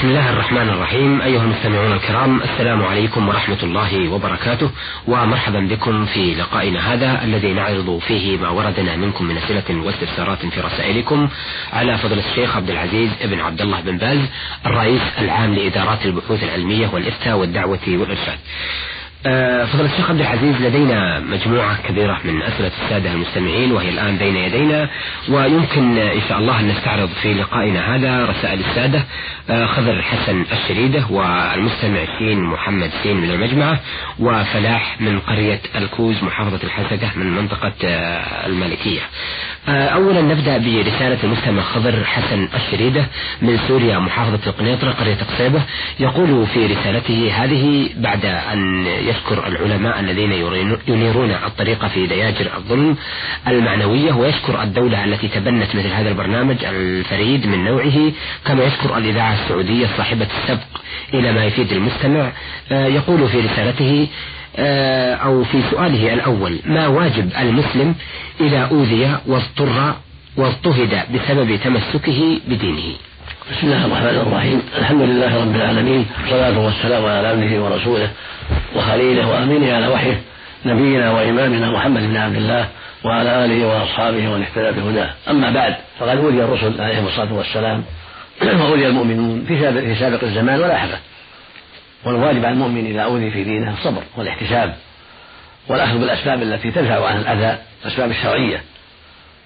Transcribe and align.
بسم 0.00 0.08
الله 0.08 0.30
الرحمن 0.30 0.68
الرحيم. 0.68 1.22
أيها 1.22 1.42
المستمعون 1.42 1.92
الكرام 1.92 2.42
السلام 2.42 2.82
عليكم 2.84 3.28
ورحمة 3.28 3.62
الله 3.62 4.08
وبركاته 4.08 4.70
ومرحبا 5.08 5.60
بكم 5.60 6.06
في 6.06 6.34
لقائنا 6.34 6.94
هذا 6.94 7.24
الذي 7.24 7.52
نعرض 7.52 8.00
فيه 8.08 8.38
ما 8.38 8.48
وردنا 8.48 8.96
منكم 8.96 9.24
من 9.24 9.36
أسئلة 9.36 9.82
واستفسارات 9.84 10.46
في 10.46 10.60
رسائلكم 10.60 11.28
على 11.72 11.98
فضل 11.98 12.18
الشيخ 12.18 12.56
عبد 12.56 12.70
العزيز 12.70 13.10
بن 13.24 13.40
عبد 13.40 13.60
الله 13.60 13.80
بن 13.80 13.98
باز 13.98 14.18
الرئيس 14.66 15.02
العام 15.18 15.54
لإدارات 15.54 16.06
البحوث 16.06 16.44
العلمية 16.44 16.88
والإفتاء 16.92 17.36
والدعوة 17.36 17.88
والإرشاد. 17.88 18.38
فضل 19.72 19.84
الشيخ 19.84 20.10
عبد 20.10 20.20
العزيز 20.20 20.56
لدينا 20.62 21.20
مجموعة 21.20 21.82
كبيرة 21.88 22.20
من 22.24 22.42
أسئلة 22.42 22.70
السادة 22.84 23.12
المستمعين 23.12 23.72
وهي 23.72 23.88
الآن 23.88 24.16
بين 24.16 24.36
يدينا 24.36 24.88
ويمكن 25.28 25.98
إن 25.98 26.20
شاء 26.28 26.38
الله 26.38 26.60
أن 26.60 26.68
نستعرض 26.68 27.08
في 27.22 27.34
لقائنا 27.34 27.96
هذا 27.96 28.24
رسائل 28.24 28.60
السادة 28.60 29.02
آه، 29.50 29.66
خضر 29.66 30.02
حسن 30.02 30.44
الشريدة 30.52 31.06
والمستمع 31.10 32.18
سين 32.18 32.40
محمد 32.42 32.90
سين 33.02 33.16
من 33.16 33.30
المجمعة 33.30 33.80
وفلاح 34.18 35.00
من 35.00 35.18
قرية 35.20 35.60
الكوز 35.76 36.22
محافظة 36.22 36.60
الحسكة 36.64 37.10
من 37.16 37.26
منطقة 37.36 37.72
آه، 37.84 38.46
المالكية. 38.46 39.00
أولا 39.68 40.20
نبدأ 40.20 40.58
برسالة 40.58 41.18
المستمع 41.24 41.62
خضر 41.62 42.04
حسن 42.04 42.48
الشريدة 42.54 43.06
من 43.42 43.58
سوريا 43.68 43.98
محافظة 43.98 44.38
القنيطرة 44.46 44.90
قرية 44.90 45.16
قصيبة. 45.34 45.62
يقول 46.00 46.46
في 46.46 46.66
رسالته 46.66 47.32
هذه 47.36 47.88
بعد 47.96 48.24
أن 48.24 48.86
يشكر 48.86 49.46
العلماء 49.46 50.00
الذين 50.00 50.32
ينيرون 50.88 51.30
الطريق 51.30 51.86
في 51.86 52.06
دياجر 52.06 52.50
الظلم 52.56 52.96
المعنوية 53.48 54.12
ويشكر 54.12 54.62
الدولة 54.62 55.04
التي 55.04 55.28
تبنت 55.28 55.76
مثل 55.76 55.86
هذا 55.92 56.08
البرنامج 56.08 56.56
الفريد 56.64 57.46
من 57.46 57.64
نوعه 57.64 58.12
كما 58.44 58.64
يشكر 58.64 58.98
الإذاعة 58.98 59.34
السعودية 59.34 59.86
صاحبة 59.96 60.26
السبق 60.42 60.80
إلى 61.14 61.32
ما 61.32 61.44
يفيد 61.44 61.72
المستمع. 61.72 62.32
آه، 62.72 62.86
يقول 62.86 63.28
في 63.28 63.40
رسالته 63.40 64.08
آه، 64.08 64.30
أو 64.58 65.44
في 65.44 65.62
سؤاله 65.70 66.14
الأول 66.14 66.58
ما 66.64 66.86
واجب 66.86 67.30
المسلم 67.40 67.94
إذا 68.40 68.58
أوذي 68.58 69.16
واضطر 69.26 69.94
واضطهد 70.36 71.02
بسبب 71.14 71.58
تمسكه 71.64 72.40
بدينه؟ 72.48 72.94
بسم 73.50 73.66
الله 73.66 73.86
الرحمن 73.86 74.26
الرحيم. 74.26 74.62
الحمد 74.78 75.02
لله 75.02 75.40
رب 75.40 75.54
العالمين 75.56 76.06
والصلاة 76.22 76.58
والسلام 76.58 77.04
على 77.04 77.28
عبده 77.28 77.62
ورسوله 77.62 78.10
وخليله 78.76 79.28
وأمينه 79.28 79.72
على 79.72 79.88
وحيه 79.88 80.20
نبينا 80.66 81.10
وإمامنا 81.10 81.70
محمد 81.70 82.02
بن 82.02 82.16
عبد 82.16 82.36
الله 82.36 82.68
وعلى 83.04 83.44
آله 83.44 83.66
وأصحابه 83.66 84.28
ومن 84.30 84.42
اهتدى 84.42 84.80
بهداه. 84.80 85.10
أما 85.30 85.50
بعد 85.50 85.74
فقد 85.98 86.16
أولي 86.16 86.44
الرسل 86.44 86.80
عليهم 86.80 87.06
الصلاة 87.06 87.32
والسلام 87.32 87.84
وأولي 88.60 88.86
المؤمنون 88.86 89.44
في 89.48 89.94
سابق 90.00 90.24
الزمان 90.24 90.60
ولا 90.60 90.78
حدث 90.78 90.98
والواجب 92.04 92.44
على 92.44 92.54
المؤمن 92.54 92.86
إذا 92.86 93.00
أوذي 93.00 93.30
في 93.30 93.44
دينه 93.44 93.74
الصبر 93.74 94.02
والاحتساب 94.16 94.76
والأخذ 95.68 95.98
بالأسباب 95.98 96.42
التي 96.42 96.70
تدفع 96.70 97.06
عن 97.06 97.20
الأذى 97.20 97.58
الأسباب 97.84 98.10
الشرعية 98.10 98.62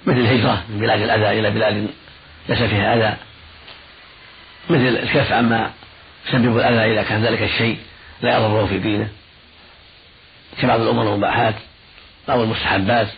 مثل 0.06 0.19
الهجرة 0.19 0.64
من 0.69 0.78
بلاد 0.78 1.00
الأذى 1.02 1.41
إلى 1.41 1.50
بلاد 1.50 1.88
ليس 2.48 2.62
فيها 2.62 2.94
أذى 2.94 3.16
مثل 4.70 4.97
الكف 5.02 5.32
عما 5.32 5.70
يسبب 6.28 6.58
الأذى 6.58 6.92
إذا 6.92 7.02
كان 7.02 7.25
ذلك 7.25 7.42
الشيء 7.42 7.78
لا 8.22 8.36
يضره 8.36 8.66
في 8.66 8.78
دينه. 8.78 9.08
كبعض 10.62 10.80
الأمور 10.80 11.08
المباحات 11.08 11.55
أو 12.28 12.42
المستحبات 12.42 13.08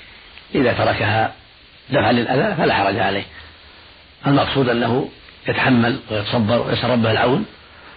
إذا 0.54 0.72
تركها 0.72 1.32
دفعا 1.90 2.12
للأذى 2.12 2.54
فلا 2.54 2.74
حرج 2.74 2.98
عليه. 2.98 3.24
المقصود 4.26 4.68
أنه 4.68 5.10
يتحمل 5.48 6.00
ويتصبر 6.10 6.66
ويسأل 6.66 6.90
ربه 6.90 7.10
العون 7.10 7.46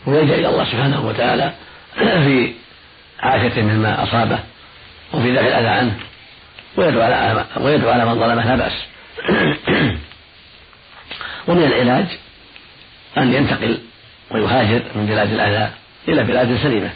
ويلجأ 0.06 0.36
إلى 0.36 0.50
الله 0.50 0.66
سبحانه 0.66 1.06
وتعالى 1.06 1.54
في 2.26 2.54
عافيته 3.20 3.62
مما 3.62 4.04
أصابه 4.04 4.40
وفي 5.14 5.32
دفع 5.32 5.48
الأذى 5.48 5.68
عنه 5.68 5.94
ويدعو 6.78 7.02
على 7.02 7.46
ويدعو 7.58 7.90
على 7.90 8.06
من 8.06 8.20
ظلمه 8.20 8.46
لا 8.46 8.56
بأس. 8.56 8.86
ومن 11.48 11.64
العلاج 11.64 12.06
أن 13.18 13.34
ينتقل 13.34 13.80
ويهاجر 14.32 14.82
من 14.96 15.06
بلاد 15.06 15.32
الأذى 15.32 15.72
إلى 16.08 16.24
بلاد 16.24 16.58
سليمة 16.64 16.90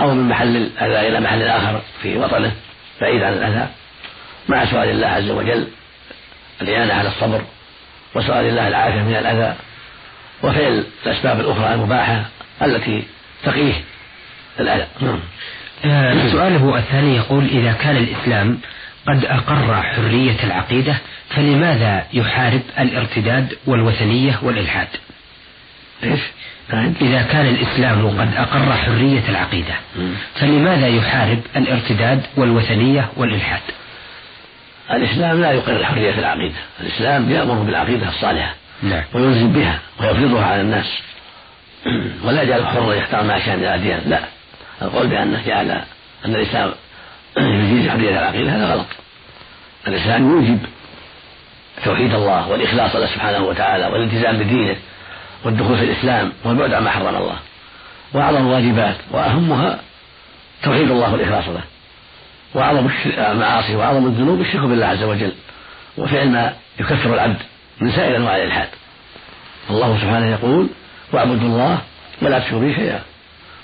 أو 0.00 0.14
من 0.14 0.28
محل 0.28 0.56
الأذى 0.56 1.08
إلى 1.08 1.20
محل 1.20 1.42
آخر 1.42 1.80
في 2.02 2.16
وطنه 2.16 2.52
بعيد 3.00 3.22
عن 3.22 3.32
الأذى 3.32 3.68
مع 4.48 4.64
سؤال 4.64 4.88
الله 4.88 5.06
عز 5.06 5.30
وجل 5.30 5.68
الإعانة 6.62 6.94
على 6.94 7.08
الصبر 7.08 7.42
وسؤال 8.14 8.48
الله 8.48 8.68
العافية 8.68 9.00
من 9.02 9.16
الأذى. 9.16 9.54
وفعل 10.42 10.84
الأسباب 11.06 11.40
الأخرى 11.40 11.74
المباحة 11.74 12.24
التي 12.62 13.04
تقيه 13.44 13.74
الأذى 14.60 14.86
نعم. 15.00 15.20
آه 15.84 16.32
سؤاله 16.32 16.78
الثاني 16.78 17.16
يقول 17.16 17.44
إذا 17.46 17.72
كان 17.72 17.96
الإسلام 17.96 18.58
قد 19.08 19.24
أقر 19.24 19.82
حرية 19.82 20.44
العقيدة 20.44 20.96
فلماذا 21.30 22.06
يحارب 22.12 22.62
الارتداد 22.78 23.54
والوثنية 23.66 24.38
والإلحاد؟ 24.42 24.88
إيش؟ 26.04 26.20
نعم. 26.72 26.94
إذا 27.00 27.22
كان 27.22 27.46
الإسلام 27.46 28.20
قد 28.20 28.34
أقر 28.36 28.72
حرية 28.72 29.22
العقيدة 29.28 29.74
فلماذا 30.34 30.88
يحارب 30.88 31.40
الارتداد 31.56 32.22
والوثنية 32.36 33.08
والإلحاد؟ 33.16 33.60
الإسلام 34.90 35.40
لا 35.40 35.52
يقر 35.52 35.84
حرية 35.84 36.18
العقيدة، 36.18 36.58
الإسلام 36.80 37.30
يأمر 37.30 37.54
بالعقيدة 37.54 38.08
الصالحة 38.08 38.54
نعم. 38.82 39.02
ويلزم 39.14 39.52
بها 39.52 39.78
ويفرضها 40.00 40.46
على 40.46 40.60
الناس. 40.60 41.02
ولا 42.24 42.42
يجعل 42.42 42.66
حرا 42.66 42.94
يختار 42.94 43.22
ما 43.22 43.38
شاء 43.38 43.56
من 43.56 43.62
الأديان. 43.62 44.02
لا. 44.06 44.20
القول 44.82 45.06
بأنه 45.06 45.42
جعل 45.46 45.70
أن 46.24 46.34
الإسلام 46.34 46.72
يجيز 47.36 47.90
حرية 47.90 48.10
العقيدة 48.10 48.56
هذا 48.56 48.66
غلط. 48.74 48.86
الإسلام 49.88 50.30
يوجب 50.30 50.58
توحيد 51.84 52.14
الله 52.14 52.48
والإخلاص 52.48 52.96
له 52.96 53.06
سبحانه 53.06 53.38
وتعالى 53.38 53.86
والالتزام 53.86 54.38
بدينه 54.38 54.76
والدخول 55.44 55.78
في 55.78 55.84
الإسلام 55.84 56.32
والبعد 56.44 56.72
عما 56.72 56.90
حرم 56.90 57.16
الله. 57.16 57.36
وأعظم 58.12 58.46
الواجبات 58.46 58.96
وأهمها 59.10 59.78
توحيد 60.62 60.90
الله 60.90 61.12
والإخلاص 61.12 61.48
له. 61.48 61.62
وأعظم 62.54 62.88
المعاصي 63.06 63.76
وأعظم 63.76 64.06
الذنوب 64.06 64.40
الشرك 64.40 64.62
بالله 64.62 64.86
عز 64.86 65.02
وجل. 65.02 65.32
وفعل 65.98 66.28
ما 66.28 66.52
يكفر 66.80 67.14
العبد 67.14 67.42
من 67.82 67.92
سائر 67.92 68.16
أنواع 68.16 68.36
الإلحاد. 68.36 68.68
الله 69.70 69.98
سبحانه 70.00 70.30
يقول 70.30 70.68
واعبدوا 71.12 71.48
الله 71.48 71.78
ولا 72.22 72.38
تشركوا 72.38 72.60
به 72.60 72.74
شيئا. 72.74 73.00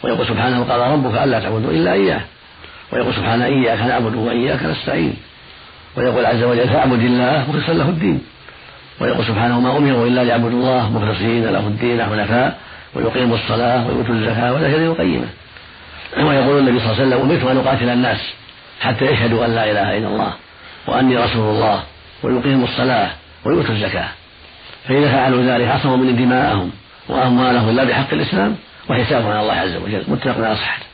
ويقول 0.02 0.26
سبحانه 0.26 0.64
قال 0.64 0.80
ربك 0.80 1.22
ألا 1.22 1.40
تعبدوا 1.40 1.70
إلا 1.70 1.92
إياه. 1.92 2.20
ويقول 2.92 3.14
سبحانه 3.14 3.44
إياك 3.44 3.80
نعبد 3.80 4.14
وإياك 4.14 4.62
نستعين. 4.62 5.16
ويقول 5.96 6.26
عز 6.26 6.42
وجل 6.42 6.68
فاعبد 6.68 7.02
الله 7.02 7.44
مخلصا 7.48 7.72
له 7.72 7.88
الدين. 7.88 8.20
ويقول 9.00 9.24
سبحانه 9.24 9.60
ما 9.60 9.76
أمروا 9.76 10.06
إلا 10.06 10.24
ليعبدوا 10.24 10.50
الله 10.50 10.92
مخلصين 10.92 11.44
له 11.44 11.66
الدين 11.66 12.02
حنفاء 12.02 12.58
ويقيموا 12.94 13.36
الصلاة 13.36 13.86
ويؤتوا 13.86 14.14
الزكاة 14.14 14.52
وذلك 14.52 14.74
دين 14.74 14.86
القيمة 14.86 15.26
ويقول 16.16 16.58
النبي 16.58 16.78
صلى 16.80 16.92
الله 16.92 17.02
عليه 17.02 17.06
وسلم 17.06 17.30
أمرت 17.30 17.44
أن 17.50 17.56
أقاتل 17.56 17.88
الناس 17.88 18.18
حتى 18.80 19.04
يشهدوا 19.04 19.44
أن 19.44 19.54
لا 19.54 19.70
إله 19.70 19.98
إلا 19.98 20.08
الله 20.08 20.32
وأني 20.86 21.16
رسول 21.16 21.54
الله 21.54 21.82
ويقيموا 22.22 22.68
الصلاة 22.68 23.10
ويؤتوا 23.44 23.74
الزكاة. 23.74 24.08
فإذا 24.88 25.12
فعلوا 25.12 25.42
ذلك 25.42 25.68
عصموا 25.68 25.96
من 25.96 26.16
دماءهم 26.16 26.70
وأموالهم 27.08 27.68
إلا 27.68 27.84
بحق 27.84 28.12
الإسلام 28.12 28.56
وحسابهم 28.90 29.30
على 29.30 29.40
الله 29.40 29.54
عز 29.54 29.76
وجل 29.76 30.04
متفق 30.08 30.44
على 30.44 30.56
صحته. 30.56 30.86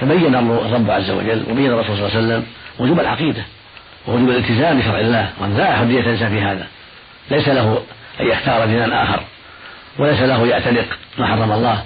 فبين 0.00 0.34
الرب 0.34 0.90
عز 0.90 1.10
وجل 1.10 1.44
وبين 1.50 1.66
الرسول 1.66 1.96
صلى 1.96 2.06
الله 2.06 2.16
عليه 2.16 2.26
وسلم 2.26 2.46
وجوب 2.78 3.00
العقيدة 3.00 3.42
ووجوب 4.06 4.30
الالتزام 4.30 4.78
بشرع 4.78 5.00
الله 5.00 5.30
وأن 5.40 5.56
لا 5.56 5.76
حرية 5.76 6.02
تنسى 6.02 6.28
في 6.28 6.40
هذا. 6.40 6.66
ليس 7.30 7.48
له 7.48 7.82
أن 8.20 8.26
يختار 8.26 8.66
دينا 8.66 9.02
آخر 9.02 9.20
وليس 9.98 10.20
له 10.20 10.46
يعتنق 10.46 10.86
ما 11.18 11.26
حرم 11.26 11.52
الله 11.52 11.84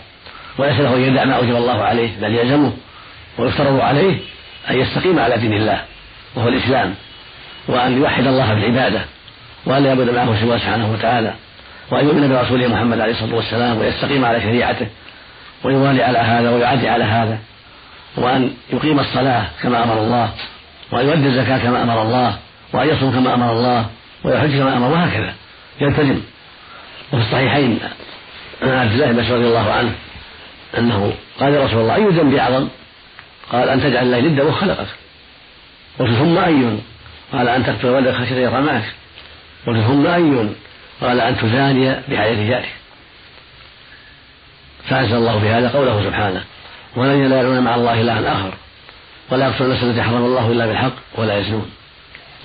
وليس 0.58 0.80
له 0.80 0.96
أن 0.96 1.00
يدع 1.00 1.24
ما 1.24 1.36
أوجب 1.36 1.56
الله 1.56 1.82
عليه 1.82 2.10
بل 2.20 2.34
يلزمه 2.34 2.72
ويفترض 3.38 3.80
عليه 3.80 4.18
أن 4.70 4.76
يستقيم 4.80 5.18
على 5.18 5.36
دين 5.36 5.52
الله 5.52 5.84
وهو 6.34 6.48
الإسلام 6.48 6.94
وأن 7.68 7.98
يوحد 7.98 8.26
الله 8.26 8.54
بالعبادة 8.54 9.00
وأن 9.66 9.84
يعبد 9.84 10.10
معه 10.10 10.40
سواه 10.40 10.58
سبحانه 10.58 10.92
وتعالى 10.92 11.34
وأن 11.90 12.04
يؤمن 12.04 12.28
برسوله 12.28 12.68
محمد 12.68 13.00
عليه 13.00 13.12
الصلاة 13.12 13.34
والسلام 13.34 13.78
ويستقيم 13.78 14.24
على 14.24 14.40
شريعته 14.40 14.86
ويوالي 15.64 16.02
على 16.02 16.18
هذا 16.18 16.50
ويعدي 16.50 16.88
على 16.88 17.04
هذا 17.04 17.38
وأن 18.16 18.54
يقيم 18.72 19.00
الصلاة 19.00 19.46
كما 19.62 19.84
أمر 19.84 19.98
الله 19.98 20.30
وأن 20.92 21.06
يؤدي 21.06 21.26
الزكاة 21.26 21.58
كما 21.58 21.82
أمر 21.82 22.02
الله 22.02 22.38
وأن 22.72 22.88
يصوم 22.88 23.12
كما 23.12 23.34
أمر 23.34 23.52
الله 23.52 23.86
ويحج 24.24 24.58
كما 24.58 24.76
أمر 24.76 24.88
وهكذا 24.88 25.34
يلتزم 25.80 26.20
وفي 27.12 27.22
الصحيحين 27.22 27.78
عن 28.62 28.68
عبد 28.68 28.92
الله 28.92 29.06
بن 29.06 29.18
رضي 29.18 29.46
الله 29.46 29.72
عنه 29.72 29.92
أنه 30.78 31.12
قال 31.40 31.54
يا 31.54 31.64
رسول 31.64 31.80
الله 31.80 31.94
أي 31.94 32.04
ذنب 32.04 32.34
أعظم؟ 32.34 32.68
قال 33.52 33.68
أن 33.68 33.80
تجعل 33.80 34.04
الله 34.04 34.20
ندا 34.20 34.42
وخلقك 34.42 34.86
ثم 35.98 36.38
أي؟ 36.38 36.78
قال 37.32 37.48
أن 37.48 37.66
تقتل 37.66 37.88
ولدك 37.88 38.14
خشية 38.14 38.46
يطعمك 38.46 38.84
قلت 39.66 39.86
ثم 39.86 40.06
أي؟ 40.06 40.48
قال 41.00 41.20
أن 41.20 41.36
تزاني 41.36 41.96
بحياة 42.08 42.48
جارك 42.48 42.72
فأنزل 44.88 45.16
الله 45.16 45.40
في 45.40 45.48
هذا 45.48 45.68
قوله 45.68 46.04
سبحانه 46.04 46.44
والذين 46.96 47.30
لا 47.30 47.40
يدعون 47.40 47.60
مع 47.60 47.74
الله 47.74 48.00
إلها 48.00 48.32
آخر 48.32 48.54
ولا 49.30 49.46
يقتلون 49.46 49.70
النفس 49.70 49.84
التي 49.84 50.02
حرم 50.02 50.24
الله 50.24 50.50
إلا 50.50 50.66
بالحق 50.66 50.92
ولا 51.14 51.38
يزنون. 51.38 51.70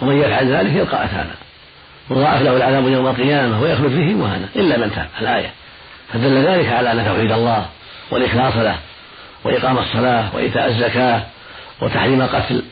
ومن 0.02 0.22
يفعل 0.22 0.54
ذلك 0.54 0.76
يلقى 0.76 1.06
أثاما. 1.06 1.36
وضاعف 2.10 2.42
له 2.42 2.58
العذاب 2.58 2.88
يوم 2.88 3.08
القيامة 3.08 3.62
ويخلد 3.62 3.90
فيه 3.90 4.14
مهانا 4.14 4.50
إلا 4.56 4.78
من 4.78 4.92
تاب. 4.92 5.08
الآية. 5.22 5.52
فدل 6.14 6.48
ذلك 6.48 6.68
على 6.68 6.92
أن 6.92 7.06
توحيد 7.06 7.32
الله 7.32 7.66
والإخلاص 8.12 8.56
له 8.56 8.80
وإقام 9.44 9.78
الصلاة 9.78 10.36
وإيتاء 10.36 10.68
الزكاة 10.68 11.24
وتحريم 11.82 12.22
القتل 12.22 12.64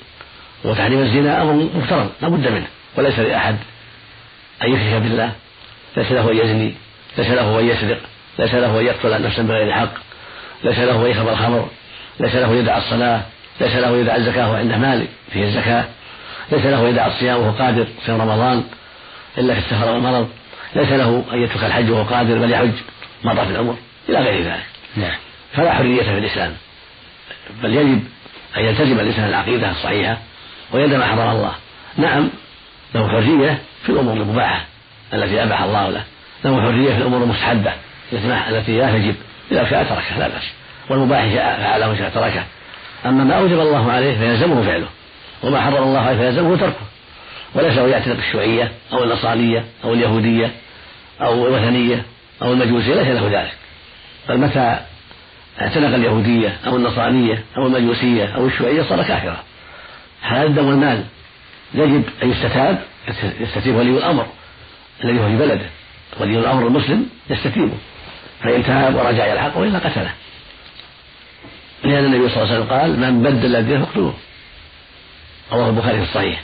وتحريم 0.63 1.01
الزنا 1.01 1.41
أمر 1.41 1.53
مفترض 1.75 2.09
لا 2.21 2.27
بد 2.27 2.47
منه 2.47 2.67
وليس 2.95 3.19
لأحد 3.19 3.57
أن 4.63 4.73
يشرك 4.73 5.01
بالله؟ 5.01 5.31
ليس 5.97 6.11
له 6.11 6.31
أن 6.31 6.37
يزني 6.37 6.75
ليس 7.17 7.27
له 7.27 7.59
أن 7.59 7.67
يسرق 7.67 7.99
ليس 8.39 8.53
له 8.53 8.79
أن 8.79 8.85
يقتل 8.85 9.23
نفسا 9.23 9.41
بغير 9.41 9.71
حق 9.73 9.93
ليس 10.63 10.79
له 10.79 11.05
أن 11.05 11.11
يشرب 11.11 11.27
الخمر 11.27 11.69
ليس 12.19 12.35
له 12.35 12.55
يدع 12.55 12.77
الصلاة 12.77 13.21
ليس 13.61 13.75
له 13.75 13.97
يدع 13.97 14.15
الزكاة 14.15 14.51
وعنده 14.51 14.77
مال 14.77 15.07
فيه 15.33 15.43
الزكاة 15.43 15.85
ليس 16.51 16.65
له 16.65 16.87
يدع 16.87 17.07
الصيام 17.07 17.39
وهو 17.39 17.51
قادر 17.51 17.87
في 18.05 18.11
رمضان 18.11 18.63
إلا 19.37 19.53
في 19.53 19.59
السفر 19.59 19.91
والمرض 19.91 20.29
ليس 20.75 20.89
له 20.89 21.23
أن 21.33 21.43
يترك 21.43 21.63
الحج 21.63 21.89
وهو 21.89 22.03
قادر 22.03 22.37
بل 22.37 22.51
يحج 22.51 22.73
مرة 23.23 23.43
في 23.43 23.51
العمر 23.51 23.75
إلى 24.09 24.19
غير 24.19 24.41
ذلك. 24.41 24.65
نعم. 24.95 25.15
فلا 25.53 25.73
حرية 25.73 26.03
في 26.03 26.17
الإسلام 26.17 26.53
بل 27.63 27.75
يجب 27.75 28.03
أن 28.57 28.65
يلتزم 28.65 28.99
الإنسان 28.99 29.29
العقيدة 29.29 29.71
الصحيحة 29.71 30.17
ويندم 30.71 30.99
ما 30.99 31.05
حرم 31.05 31.29
الله. 31.29 31.51
نعم 31.97 32.29
له 32.95 33.07
حرية 33.07 33.57
في 33.83 33.89
الأمور 33.89 34.13
المباحة 34.13 34.65
التي 35.13 35.43
أباح 35.43 35.61
الله 35.61 35.89
له. 35.89 36.03
له 36.45 36.61
حرية 36.61 36.93
في 36.93 36.97
الأمور 36.97 37.23
المستحبة 37.23 37.73
التي 38.49 38.77
لا 38.77 38.91
تجب. 38.91 39.15
إذا 39.51 39.69
شاء 39.69 39.83
تركها 39.83 40.19
لا 40.19 40.27
بأس. 40.27 40.43
والمباح 40.89 41.33
شاء 41.33 41.57
فعله 41.63 41.91
وشاء 41.91 42.09
تركه. 42.09 42.43
أما 43.05 43.23
ما 43.23 43.33
أوجب 43.33 43.59
الله 43.59 43.91
عليه 43.91 44.17
فيلزمه 44.17 44.63
فعله. 44.63 44.87
وما 45.43 45.61
حرم 45.61 45.83
الله 45.83 45.99
عليه 45.99 46.17
فيلزمه 46.17 46.57
تركه. 46.57 46.85
وليس 47.55 47.77
له 47.77 47.87
يعتنق 47.87 48.17
الشيوعية 48.17 48.71
أو 48.93 49.03
النصرانية 49.03 49.65
أو 49.83 49.93
اليهودية 49.93 50.51
أو 51.21 51.47
الوثنية 51.47 52.05
أو 52.41 52.53
المجوسية 52.53 52.95
ليس 52.95 53.07
له 53.07 53.41
ذلك. 53.41 53.53
بل 54.29 54.37
متى 54.37 54.79
اعتنق 55.61 55.95
اليهودية 55.95 56.57
أو 56.67 56.75
النصرانية 56.75 57.43
أو 57.57 57.67
المجوسية 57.67 58.25
أو 58.35 58.47
الشيوعية 58.47 58.83
صار 58.83 59.03
كافرا. 59.03 59.43
هذا 60.21 60.43
الدم 60.43 60.65
والمال 60.65 61.03
يجب 61.73 62.03
أن 62.23 62.31
يستتاب 62.31 62.83
يستتيب 63.39 63.75
ولي 63.75 63.89
الأمر 63.89 64.27
الذي 65.03 65.19
هو 65.19 65.27
في 65.27 65.37
بلده. 65.37 65.65
ولي 66.19 66.39
الأمر 66.39 66.67
المسلم 66.67 67.09
يستتيبه. 67.29 67.77
فإن 68.43 68.63
تاب 68.63 68.95
ورجع 68.95 69.25
إلى 69.25 69.33
الحق 69.33 69.57
وإلا 69.57 69.79
قتله. 69.79 70.13
لأن 71.83 72.05
النبي 72.05 72.29
صلى 72.29 72.43
الله 72.43 72.53
عليه 72.53 72.63
وسلم 72.63 72.79
قال 72.79 72.99
من 72.99 73.23
بدل 73.23 73.55
الدين 73.55 73.85
فاقتلوه. 73.85 74.13
رواه 75.51 75.69
البخاري 75.69 75.97
في 75.97 76.03
الصحيح. 76.03 76.41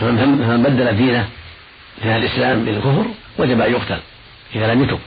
فمن 0.00 0.62
بدل 0.62 0.96
دينه 0.96 1.28
من 2.04 2.10
الإسلام 2.10 2.64
بالكفر 2.64 3.06
وجب 3.38 3.60
أن 3.60 3.72
يقتل 3.72 3.98
إذا 4.54 4.74
لم 4.74 4.82
يتب. 4.82 4.98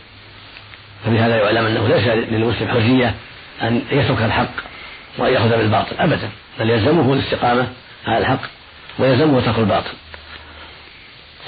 فبهذا 1.06 1.36
يعلم 1.36 1.66
أنه 1.66 1.88
ليس 1.88 2.07
للمسلم 2.07 2.68
حرية 2.68 3.16
أن 3.62 3.81
يترك 3.92 4.22
الحق 4.22 4.51
وأن 5.18 5.34
يأخذ 5.34 5.50
بالباطل 5.50 5.96
أبدا 6.00 6.30
بل 6.60 6.69
يلزمه 6.69 7.13
الاستقامة 7.13 7.68
على 8.06 8.18
الحق. 8.18 8.59
ويلزمه 9.00 9.42
ترك 9.42 9.60
الباطل. 9.60 9.92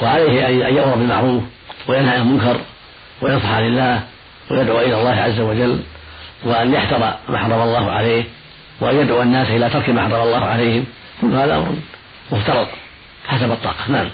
وعليه 0.02 0.48
أن 0.48 0.76
يأمر 0.76 0.96
بالمعروف 0.96 1.44
وينهى 1.88 2.16
عن 2.16 2.22
المنكر 2.22 2.60
وينصح 3.22 3.58
لله 3.58 4.04
ويدعو 4.52 4.80
إلى 4.80 5.00
الله 5.00 5.22
عز 5.22 5.40
وجل 5.40 5.80
وأن 6.44 6.74
يحذر 6.74 7.14
ما 7.30 7.38
حرم 7.38 7.62
الله 7.62 7.92
عليه 7.92 8.24
وأن 8.82 8.96
يدعو 8.96 9.22
الناس 9.22 9.48
إلى 9.48 9.70
ترك 9.70 9.90
ما 9.90 10.02
حرم 10.02 10.22
الله 10.22 10.46
عليهم. 10.46 10.86
كل 11.22 11.36
هذا 11.36 11.58
أمر 11.58 11.76
مفترض. 12.32 12.68
حسب 13.28 13.52
الطاقة. 13.52 13.92
نعم. 13.92 14.10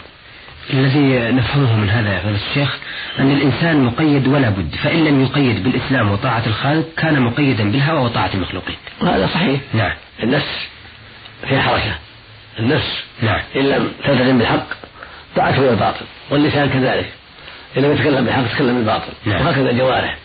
الذي 0.73 1.31
نفهمه 1.31 1.75
من 1.75 1.89
هذا 1.89 2.13
يا 2.13 2.19
فضيلة 2.19 2.39
الشيخ 2.49 2.77
أن 3.19 3.31
الإنسان 3.31 3.83
مقيد 3.83 4.27
ولا 4.27 4.49
بد 4.49 4.75
فإن 4.75 5.05
لم 5.05 5.23
يقيد 5.23 5.63
بالإسلام 5.63 6.11
وطاعة 6.11 6.43
الخالق 6.47 6.85
كان 6.97 7.21
مقيدا 7.21 7.71
بالهوى 7.71 7.99
وطاعة 7.99 8.29
المخلوقين 8.33 8.75
وهذا 9.01 9.27
صحيح. 9.27 9.61
نعم. 9.73 9.93
النفس 10.23 10.67
في 11.49 11.59
حركة. 11.59 12.06
النفس. 12.59 13.03
نعم. 13.21 13.41
إن 13.55 13.61
لم 13.61 13.91
تلتزم 14.05 14.37
بالحق 14.37 14.67
طاعته 15.35 15.59
إلى 15.59 15.69
الباطل 15.69 16.05
واللسان 16.29 16.69
كذلك. 16.69 17.09
إن 17.77 17.81
لم 17.81 17.91
يتكلم 17.91 18.25
بالحق 18.25 18.47
تكلم 18.55 18.75
بالباطل 18.75 19.11
نعم. 19.25 19.41
وهكذا 19.41 19.69
الجوارح 19.69 20.17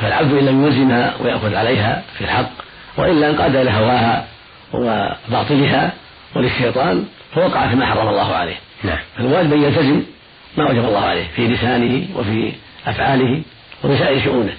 فالعبد 0.00 0.32
إن 0.32 0.46
لم 0.46 0.66
يلزمها 0.66 1.14
ويأخذ 1.20 1.54
عليها 1.54 2.02
في 2.18 2.24
الحق 2.24 2.50
وإلا 2.96 3.30
انقاد 3.30 3.56
إلى 3.56 3.70
هواها 3.70 4.26
وباطلها 4.72 5.92
وللشيطان 6.34 7.04
فوقع 7.34 7.68
فيما 7.68 7.86
حرم 7.86 8.08
الله 8.08 8.34
عليه. 8.34 8.56
نعم. 8.84 8.98
فالواجب 9.16 9.52
أن 9.52 9.62
يلتزم 9.62 10.02
ما 10.56 10.70
وجب 10.70 10.84
الله 10.84 11.04
عليه 11.04 11.24
في 11.36 11.48
لسانه 11.48 12.06
وفي 12.14 12.52
أفعاله 12.86 13.42
وفي 13.84 13.98
سائر 13.98 14.24
شؤونه. 14.24 14.52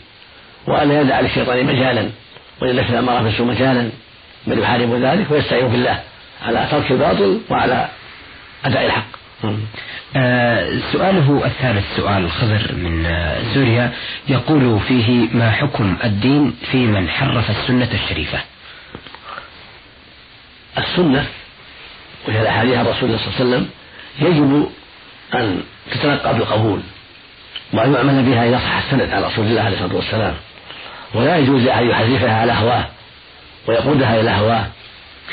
وأن 0.68 0.92
يدع 0.92 1.20
للشيطان 1.20 1.66
مجالا 1.66 2.10
وللنفس 2.62 2.90
الأمارة 2.90 3.22
بالسوء 3.22 3.48
مجالا 3.48 3.90
بل 4.48 4.60
يحارب 4.60 4.94
ذلك 4.94 5.32
ويستعين 5.32 5.68
بالله. 5.68 6.00
على 6.42 6.68
ترك 6.72 6.92
الباطل 6.92 7.42
وعلى 7.50 7.90
أداء 8.66 8.86
الحق. 8.86 9.08
آه 10.16 10.80
سؤاله 10.92 11.46
الثالث 11.46 11.86
سؤال 11.98 12.32
خضر 12.32 12.72
من 12.74 13.06
آه 13.06 13.54
سوريا 13.54 13.92
يقول 14.28 14.80
فيه 14.88 15.28
ما 15.34 15.52
حكم 15.52 15.98
الدين 16.04 16.56
في 16.72 16.78
من 16.78 17.10
حرف 17.10 17.50
السنة 17.50 17.90
الشريفة؟ 17.94 18.40
السنة 20.78 21.26
وهي 22.28 22.42
الأحاديث 22.42 22.78
عن 22.78 22.86
رسول 22.86 23.10
الله 23.10 23.18
صلى 23.18 23.28
الله 23.28 23.36
عليه 23.40 23.46
وسلم 23.46 23.70
يجب 24.22 24.70
أن 25.36 25.64
تتلقى 25.92 26.34
بالقبول 26.34 26.82
وأن 27.74 27.94
يعمل 27.94 28.24
بها 28.24 28.46
إذا 28.50 28.58
صح 28.58 28.78
السند 28.86 29.10
عن 29.14 29.24
رسول 29.24 29.46
الله 29.46 29.62
عليه 29.62 29.76
الصلاة 29.78 29.96
والسلام. 29.96 30.34
ولا 31.14 31.38
يجوز 31.38 31.68
أن 31.68 31.90
يحرفها 31.90 32.34
على 32.42 32.52
هواه 32.52 32.88
ويقودها 33.68 34.22
إلى 34.22 34.30
هواه. 34.30 34.68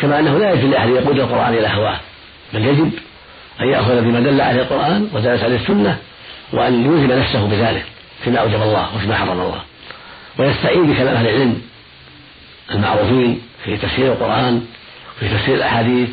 كما 0.01 0.19
أنه 0.19 0.39
لا 0.39 0.53
يجوز 0.53 0.65
لأحد 0.65 0.89
يقود 0.89 1.19
القرآن 1.19 1.55
إلى 1.55 1.69
هواه 1.69 2.01
بل 2.55 2.65
يجب 2.65 2.91
أن 3.61 3.69
يأخذ 3.69 4.01
بما 4.01 4.21
دل 4.21 4.41
عليه 4.41 4.63
القرآن 4.63 5.09
ودلت 5.13 5.43
عليه 5.43 5.57
السنة 5.57 5.99
وأن 6.53 6.85
يلزم 6.85 7.19
نفسه 7.19 7.47
بذلك 7.49 7.85
فيما 8.25 8.39
أوجب 8.39 8.63
الله 8.63 8.97
وفيما 8.97 9.17
حرم 9.17 9.41
الله. 9.41 9.63
ويستعين 10.39 10.93
بكلام 10.93 11.15
أهل 11.15 11.27
العلم 11.29 11.63
المعروفين 12.71 13.43
في 13.65 13.77
تفسير 13.77 14.13
القرآن 14.13 14.67
في 15.21 15.29
تفسير 15.29 15.55
الأحاديث 15.55 16.09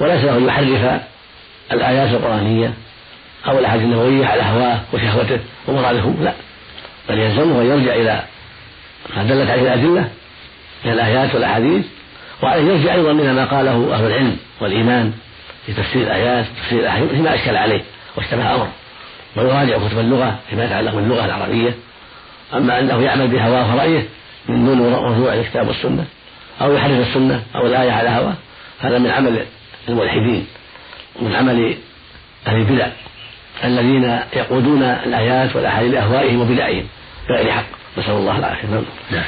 وليس 0.00 0.24
له 0.24 0.36
أن 0.36 0.44
يحرف 0.46 1.00
الآيات 1.72 2.10
القرآنية 2.10 2.72
أو 3.46 3.58
الأحاديث 3.58 3.84
النبوية 3.84 4.26
على 4.26 4.42
هواه 4.42 4.80
وشهوته 4.92 5.38
ومراده 5.68 6.12
لا. 6.20 6.32
بل 7.08 7.18
يلزمه 7.18 7.60
أن 7.62 7.66
يرجع 7.66 7.94
إلى 7.94 8.22
ما 9.16 9.22
دلت 9.22 9.50
عليه 9.50 9.62
الأدلة 9.62 10.08
من 10.84 10.92
الآيات 10.92 11.34
والأحاديث 11.34 11.84
وعليه 12.42 12.72
يرجع 12.72 12.94
أيضا 12.94 13.10
إلى 13.10 13.32
ما 13.32 13.44
قاله 13.44 13.94
أهل 13.94 14.06
العلم 14.06 14.36
والإيمان 14.60 15.12
في 15.66 15.72
تفسير 15.72 16.02
الآيات 16.02 16.46
تفسير 16.62 16.80
الأحاديث 16.80 17.10
فيما 17.10 17.34
أشكل 17.34 17.56
عليه 17.56 17.82
واشتبه 18.16 18.54
أمر 18.54 18.68
ويراجع 19.36 19.88
كتب 19.88 19.98
اللغة 19.98 20.38
فيما 20.50 20.64
يتعلق 20.64 20.94
باللغة 20.94 21.24
العربية. 21.24 21.74
أما 22.54 22.80
أنه 22.80 23.02
يعمل 23.02 23.28
بهواه 23.28 23.74
ورأيه 23.74 24.06
من 24.48 24.66
دون 24.66 24.94
رجوع 24.94 25.34
الكتاب 25.34 25.68
والسنة 25.68 26.04
أو 26.60 26.72
يحرف 26.72 27.08
السنة 27.08 27.42
أو 27.54 27.66
الآية 27.66 27.92
على 27.92 28.08
هواه 28.08 28.34
هذا 28.80 28.98
من 28.98 29.10
عمل 29.10 29.44
الملحدين 29.88 30.46
ومن 31.16 31.34
عمل 31.34 31.76
أهل 32.46 32.56
البدع 32.56 32.86
الذين 33.64 34.20
يقودون 34.36 34.82
الآيات 34.82 35.56
والأحاديث 35.56 35.94
لأهوائهم 35.94 36.40
وبدعهم 36.40 36.86
بغير 37.28 37.52
حق. 37.52 37.64
نسأل 37.98 38.12
الله 38.12 38.38
العافية. 38.38 38.68
نعم. 39.10 39.24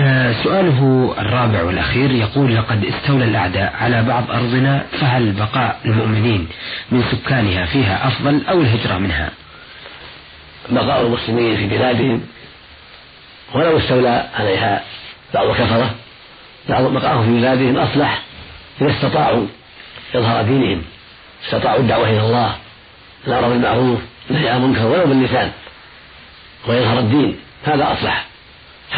آه 0.00 0.32
سؤاله 0.44 1.14
الرابع 1.18 1.62
والأخير 1.62 2.10
يقول 2.10 2.56
لقد 2.56 2.84
استولى 2.84 3.24
الأعداء 3.24 3.74
على 3.80 4.02
بعض 4.02 4.30
أرضنا 4.30 4.84
فهل 5.00 5.32
بقاء 5.32 5.80
المؤمنين 5.84 6.48
من 6.90 7.02
سكانها 7.12 7.66
فيها 7.66 8.08
أفضل 8.08 8.46
أو 8.46 8.60
الهجرة 8.60 8.98
منها؟ 8.98 9.30
بقاء 10.70 11.06
المسلمين 11.06 11.56
في 11.56 11.66
بلادهم 11.66 12.22
ولو 13.54 13.78
استولى 13.78 14.28
عليها 14.34 14.82
بعض 15.34 15.46
الكفرة 15.46 15.94
بقاءهم 16.68 17.24
في 17.24 17.40
بلادهم 17.40 17.76
أصلح 17.76 18.22
إذا 18.80 18.90
استطاعوا 18.90 19.46
إظهار 20.14 20.44
دينهم 20.44 20.82
استطاعوا 21.44 21.80
الدعوة 21.80 22.10
إلى 22.10 22.20
الله 22.20 22.56
الأمر 23.26 23.48
بالمعروف 23.48 23.98
النهي 24.30 24.48
عن 24.48 24.62
المنكر 24.62 24.86
ولو 24.86 25.06
باللسان 25.06 25.50
ويظهر 26.68 26.98
الدين 26.98 27.36
هذا 27.64 27.92
أصلح. 27.92 28.27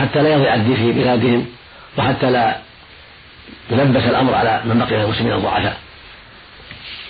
حتى 0.01 0.23
لا 0.23 0.29
يضيع 0.29 0.55
الدين 0.55 0.77
في 0.77 0.93
بلادهم 0.93 1.47
وحتى 1.99 2.31
لا 2.31 2.57
يلبس 3.71 4.03
الأمر 4.03 4.35
على 4.35 4.61
من 4.65 4.79
بقي 4.79 4.97
من 4.97 5.05
المسلمين 5.05 5.33
الضعفاء. 5.33 5.79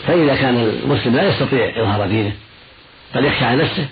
فإذا 0.07 0.37
كان 0.37 0.57
المسلم 0.85 1.17
لا 1.17 1.29
يستطيع 1.29 1.83
إظهار 1.83 2.07
دينه 2.07 2.33
بل 3.15 3.25
يخشى 3.25 3.45
على 3.45 3.63
نفسه 3.63 3.87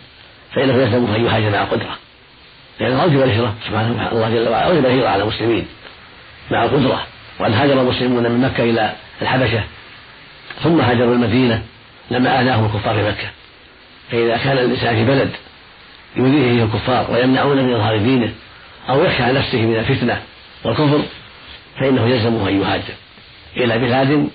فإنه 0.55 0.75
يلزمه 0.75 1.17
أن 1.17 1.25
يهاجر 1.25 1.51
مع 1.51 1.65
قدرة. 1.65 1.99
لأن 2.81 2.93
أوجب 2.93 3.23
الهجرة 3.23 3.55
سبحانه 3.67 4.13
الله 4.13 4.31
جل 4.31 4.49
وعلا 4.49 4.67
أوجب 4.67 4.87
الهجرة 4.87 5.09
على 5.09 5.23
المسلمين 5.23 5.67
مع 6.51 6.65
القدرة. 6.65 7.07
وأن 7.41 7.53
هاجر 7.53 7.81
المسلمون 7.81 8.23
من 8.23 8.41
مكة 8.41 8.63
إلى 8.63 8.93
الحبشة 9.23 9.63
ثم 10.63 10.81
هاجروا 10.81 11.15
المدينة 11.15 11.63
لما 12.11 12.41
آذاهم 12.41 12.65
الكفار 12.65 12.95
في 12.95 13.09
مكة. 13.09 13.31
فإذا 14.11 14.37
كان 14.37 14.59
الإنسان 14.59 14.95
في 14.95 15.05
بلد 15.05 15.31
يؤذيه 16.17 16.65
الكفار 16.65 17.11
ويمنعون 17.11 17.57
من 17.57 17.75
إظهار 17.75 17.99
دينه 17.99 18.33
أو 18.89 19.05
يخشى 19.05 19.23
على 19.23 19.39
نفسه 19.39 19.59
من 19.59 19.77
الفتنة 19.77 20.23
والكفر 20.65 21.03
فإنه 21.81 22.09
يلزمه 22.09 22.49
أن 22.49 22.61
يهاجر 22.61 22.95
إلى 23.57 23.79
بلاد 23.79 24.29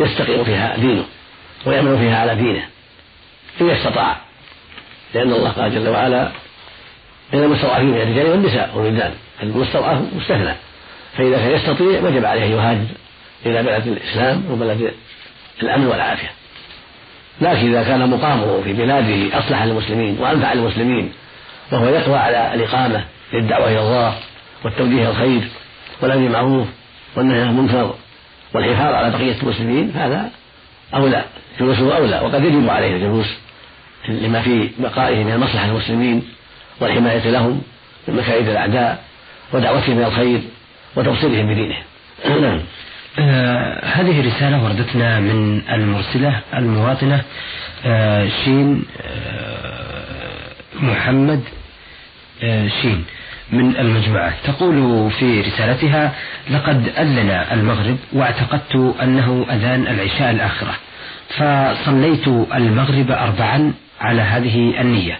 يستقيم 0.00 0.44
فيها 0.44 0.76
دينه 0.76 1.04
ويأمن 1.66 1.98
فيها 1.98 2.18
على 2.18 2.34
دينه 2.34 2.66
إن 3.60 3.70
استطاع 3.70 4.16
لأن 5.14 5.32
الله 5.32 5.50
قال 5.50 5.74
جل 5.74 5.88
وعلا 5.88 6.28
من 7.32 7.42
المستضعفين 7.42 7.86
من 7.86 8.00
الرجال 8.00 8.26
والنساء 8.26 8.70
والولدان 8.74 9.14
المستضعف 9.42 9.98
مستثنى 10.16 10.54
فإذا 11.16 11.36
كان 11.36 11.50
يستطيع 11.50 12.00
وجب 12.02 12.24
عليه 12.24 12.44
أن 12.44 12.50
يهاجر 12.50 12.86
إلى 13.46 13.62
بلد 13.62 13.86
الإسلام 13.86 14.44
وبلد 14.50 14.94
الأمن 15.62 15.86
والعافية. 15.86 16.30
لكن 17.40 17.68
إذا 17.74 17.82
كان 17.82 18.10
مقامه 18.10 18.62
في 18.62 18.72
بلاده 18.72 19.38
أصلح 19.38 19.62
للمسلمين 19.62 20.16
وأنفع 20.20 20.52
للمسلمين 20.52 21.12
وهو 21.72 21.88
يقوى 21.88 22.16
على 22.16 22.54
الإقامة 22.54 23.04
للدعوة 23.32 23.68
إلى 23.68 23.80
الله 23.80 24.14
والتوجيه 24.64 25.10
الخير 25.10 25.48
والأمر 26.00 26.22
بالمعروف 26.22 26.66
والنهي 27.16 27.40
عن 27.40 27.48
المنكر 27.48 27.94
والحفاظ 28.54 28.94
على 28.94 29.10
بقية 29.10 29.42
المسلمين 29.42 29.92
هذا 29.96 30.30
أولى 30.94 31.24
جلوسه 31.60 31.96
أولى 31.96 32.20
وقد 32.20 32.44
يجب 32.44 32.70
عليه 32.70 32.96
الجلوس 32.96 33.26
لما 34.08 34.42
في 34.42 34.70
بقائه 34.78 35.24
من 35.24 35.32
المصلحة 35.32 35.66
للمسلمين 35.66 36.22
والحماية 36.80 37.30
لهم 37.30 37.62
من 38.08 38.16
مكائد 38.16 38.48
الأعداء 38.48 39.04
ودعوتهم 39.52 39.98
إلى 39.98 40.06
الخير 40.06 40.40
وتوصيلهم 40.96 41.46
بدينهم 41.46 41.82
نعم. 42.42 42.60
آه 43.18 43.84
هذه 43.84 44.26
رسالة 44.26 44.64
وردتنا 44.64 45.20
من 45.20 45.62
المرسلة 45.72 46.40
المواطنة 46.54 47.22
آه 47.84 48.28
شين 48.44 48.84
آه 49.02 50.02
محمد 50.74 51.40
آه 52.42 52.68
شين. 52.82 53.04
من 53.52 53.76
المجموعة. 53.76 54.32
تقول 54.44 55.10
في 55.10 55.40
رسالتها 55.40 56.12
لقد 56.50 56.88
أذن 56.98 57.30
المغرب 57.52 57.96
واعتقدت 58.12 58.94
أنه 59.02 59.46
أذان 59.50 59.86
العشاء 59.86 60.30
الآخرة 60.30 60.74
فصليت 61.28 62.28
المغرب 62.54 63.10
أربعا 63.10 63.72
على 64.00 64.22
هذه 64.22 64.80
النية. 64.80 65.18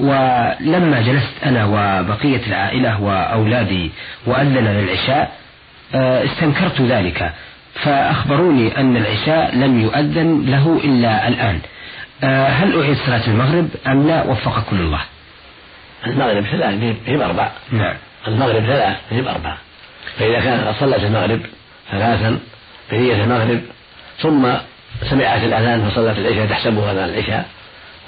ولما 0.00 1.02
جلست 1.06 1.44
أنا 1.46 1.64
وبقية 1.64 2.40
العائلة 2.46 3.02
وأولادي 3.02 3.90
وأذن 4.26 4.64
للعشاء 4.64 5.32
آه، 5.94 6.24
استنكرت 6.24 6.80
ذلك 6.80 7.32
فأخبروني 7.74 8.80
أن 8.80 8.96
العشاء 8.96 9.56
لم 9.56 9.80
يؤذن 9.80 10.44
له 10.46 10.80
إلا 10.84 11.28
الآن. 11.28 11.58
آه، 12.24 12.48
هل 12.48 12.80
أعيد 12.80 12.96
صلاة 13.06 13.26
المغرب 13.26 13.68
أم 13.86 14.06
لا؟ 14.08 14.22
وفقكم 14.22 14.76
الله. 14.76 15.00
المغرب 16.06 16.44
ثلاث 16.44 16.74
بهم 17.06 17.22
أربع 17.22 17.50
نعم. 17.72 17.96
المغرب 18.28 18.60
ثلاث 18.60 18.96
بهم 19.10 19.28
أربع 19.28 19.56
فإذا 20.18 20.40
كان 20.40 20.74
صلت 20.80 21.04
المغرب 21.04 21.40
ثلاثا 21.90 22.38
بنية 22.92 23.24
المغرب 23.24 23.60
ثم 24.18 24.48
سمعت 25.10 25.42
الأذان 25.42 25.90
فصلت 25.90 26.18
العشاء 26.18 26.46
تحسبه 26.46 26.92
أذان 26.92 27.08
العشاء 27.08 27.48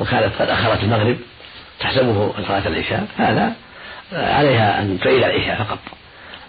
وكانت 0.01 0.33
قد 0.39 0.49
أخرت 0.49 0.83
المغرب 0.83 1.17
تحسبه 1.81 2.33
صلاة 2.47 2.69
العشاء 2.69 3.07
هذا 3.17 3.53
عليها 4.13 4.81
أن 4.81 4.99
تعيد 5.01 5.23
العشاء 5.23 5.65
فقط. 5.65 5.79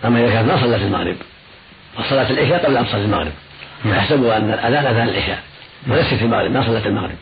أما 0.05 0.19
إذا 0.19 0.33
كانت 0.33 0.51
ما 0.51 0.61
صلت 0.61 0.81
المغرب 0.81 1.15
وصلت 1.99 2.31
العشاء 2.31 2.65
قبل 2.65 2.77
أن 2.77 2.85
تصلي 2.85 3.05
المغرب. 3.05 3.31
تحسبه 3.83 4.37
أن 4.37 4.53
الأذان 4.53 4.85
أذان 4.85 5.09
العشاء 5.09 5.39
وليست 5.87 6.13
في 6.13 6.21
المغرب 6.21 6.51
ما 6.51 6.65
صلت 6.65 6.85
المغرب. 6.85 7.15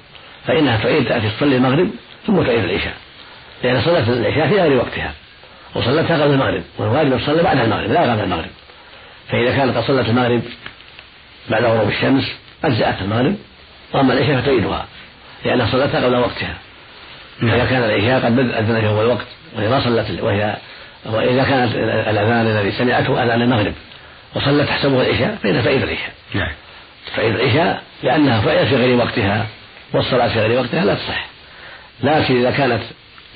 فإنها 0.48 0.78
تعيد 0.78 1.08
تأتي 1.08 1.30
تصلي 1.30 1.58
المغرب 1.58 1.90
ثم 2.28 2.44
تعيد 2.44 2.64
العشاء. 2.64 2.94
لأن 3.64 3.82
صلاة 3.82 4.10
العشاء 4.10 4.48
في 4.48 4.62
غير 4.62 4.78
وقتها 4.78 5.14
وصلتها 5.76 6.24
قبل 6.24 6.34
المغرب 6.34 6.64
والواجب 6.78 7.14
أن 7.14 7.44
بعد 7.44 7.60
المغرب 7.60 7.92
لا 7.92 8.02
قبل 8.02 8.24
المغرب. 8.24 8.50
فإذا 9.30 9.56
كانت 9.56 9.78
قد 9.78 9.84
صلت 9.84 10.10
المغرب 10.10 10.42
بعد 11.50 11.64
غروب 11.64 11.90
الشمس 11.90 12.24
أجزأت 12.64 13.02
المغرب 13.02 13.36
وأما 13.94 14.14
العشاء 14.14 14.42
فتعيدها 14.42 14.86
لأنها 15.46 15.72
صلتها 15.72 16.06
قبل 16.06 16.16
وقتها. 16.16 16.58
نعم. 17.40 17.56
إذا 17.56 17.66
كان 17.66 17.84
العشاء 17.84 18.26
قد 18.26 18.40
أذن 18.40 18.82
في 18.82 18.88
أول 18.88 19.06
وقت 19.06 19.28
وهي 19.56 19.70
ما 19.70 19.84
صلت 19.84 20.22
وهي 20.22 20.58
وإذا 21.06 21.44
كان 21.44 21.64
الأذان 22.10 22.48
الذي 22.48 22.72
سمعته 22.72 23.24
أذان 23.24 23.42
المغرب 23.42 23.74
وصلت 24.36 24.68
تحسبه 24.68 25.02
العشاء 25.02 25.38
فإنها 25.44 25.62
تعيد 25.62 25.84
العشاء. 25.84 26.12
نعم. 26.34 26.52
تعيد 27.16 27.36
العشاء 27.36 27.84
لأنها 28.04 28.42
فعلت 28.42 28.68
في 28.68 28.76
غير 28.76 28.98
وقتها 28.98 29.48
والصلاة 29.94 30.28
في 30.28 30.40
غير 30.40 30.60
وقتها 30.60 30.86
لا 30.86 30.94
تصح. 30.94 31.26
لكن 32.04 32.40
إذا 32.40 32.52
كانت 32.52 32.82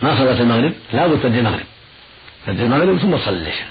ما 0.04 0.16
صلت 0.18 0.42
المغرب؟ 0.42 0.74
لا 0.94 1.08
بد 1.08 1.20
تدي 1.24 1.40
المغرب. 1.40 1.66
تدي 2.48 2.64
المغرب 2.64 2.98
ثم 2.98 3.16
تصلي 3.16 3.38
العشاء 3.38 3.68